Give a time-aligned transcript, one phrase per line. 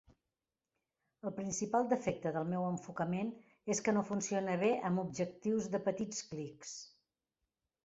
[1.29, 3.31] El principal defecte del meu enfocament
[3.75, 6.75] és que no funciona bé amb objectius de petits clics.